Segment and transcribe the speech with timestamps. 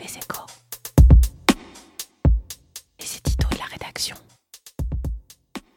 [0.00, 0.46] Les échos.
[2.98, 4.16] Et c'est Tito de la rédaction.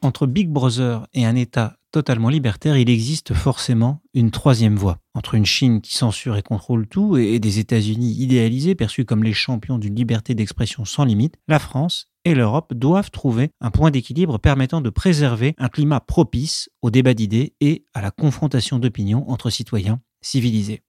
[0.00, 4.98] Entre Big Brother et un État totalement libertaire, il existe forcément une troisième voie.
[5.14, 9.32] Entre une Chine qui censure et contrôle tout et des États-Unis idéalisés, perçus comme les
[9.32, 14.38] champions d'une liberté d'expression sans limite, la France et l'Europe doivent trouver un point d'équilibre
[14.38, 19.50] permettant de préserver un climat propice au débat d'idées et à la confrontation d'opinions entre
[19.50, 20.00] citoyens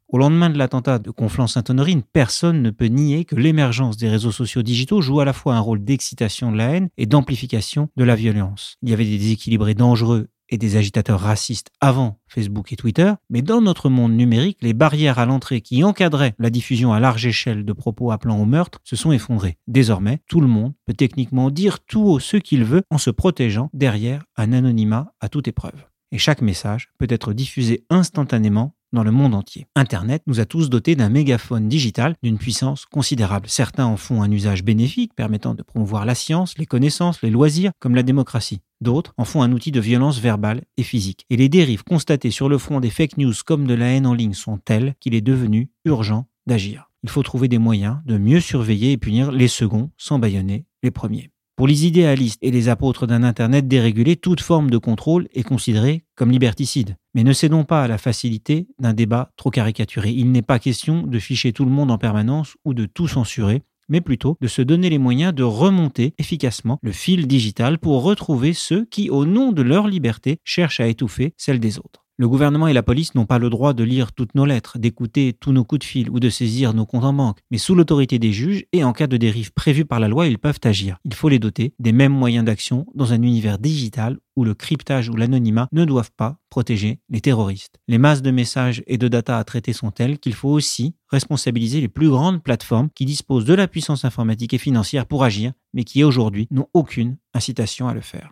[0.08, 4.62] Au lendemain de l'attentat de Conflans-Sainte-Honorine, personne ne peut nier que l'émergence des réseaux sociaux
[4.62, 8.16] digitaux joue à la fois un rôle d'excitation de la haine et d'amplification de la
[8.16, 8.78] violence.
[8.84, 13.42] Il y avait des déséquilibrés dangereux et des agitateurs racistes avant Facebook et Twitter, mais
[13.42, 17.66] dans notre monde numérique, les barrières à l'entrée qui encadraient la diffusion à large échelle
[17.66, 19.58] de propos appelant au meurtre se sont effondrées.
[19.68, 24.26] Désormais, tout le monde peut techniquement dire tout ce qu'il veut en se protégeant derrière
[24.38, 25.88] un anonymat à toute épreuve.
[26.12, 29.66] Et chaque message peut être diffusé instantanément dans le monde entier.
[29.76, 33.50] Internet nous a tous dotés d'un mégaphone digital d'une puissance considérable.
[33.50, 37.72] Certains en font un usage bénéfique permettant de promouvoir la science, les connaissances, les loisirs,
[37.80, 38.62] comme la démocratie.
[38.80, 41.26] D'autres en font un outil de violence verbale et physique.
[41.30, 44.14] Et les dérives constatées sur le front des fake news comme de la haine en
[44.14, 46.90] ligne sont telles qu'il est devenu urgent d'agir.
[47.04, 50.92] Il faut trouver des moyens de mieux surveiller et punir les seconds sans bâillonner les
[50.92, 51.33] premiers.
[51.56, 56.04] Pour les idéalistes et les apôtres d'un Internet dérégulé, toute forme de contrôle est considérée
[56.16, 56.98] comme liberticide.
[57.14, 60.10] Mais ne cédons pas à la facilité d'un débat trop caricaturé.
[60.10, 63.62] Il n'est pas question de ficher tout le monde en permanence ou de tout censurer,
[63.88, 68.54] mais plutôt de se donner les moyens de remonter efficacement le fil digital pour retrouver
[68.54, 72.03] ceux qui, au nom de leur liberté, cherchent à étouffer celle des autres.
[72.24, 75.36] Le gouvernement et la police n'ont pas le droit de lire toutes nos lettres, d'écouter
[75.38, 78.18] tous nos coups de fil ou de saisir nos comptes en banque, mais sous l'autorité
[78.18, 80.96] des juges et en cas de dérive prévue par la loi, ils peuvent agir.
[81.04, 85.10] Il faut les doter des mêmes moyens d'action dans un univers digital où le cryptage
[85.10, 87.76] ou l'anonymat ne doivent pas protéger les terroristes.
[87.90, 91.82] Les masses de messages et de data à traiter sont telles qu'il faut aussi responsabiliser
[91.82, 95.84] les plus grandes plateformes qui disposent de la puissance informatique et financière pour agir, mais
[95.84, 98.32] qui aujourd'hui n'ont aucune incitation à le faire.